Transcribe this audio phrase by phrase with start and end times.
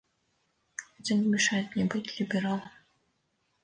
[0.99, 2.63] Это не мешает мне быть либералом.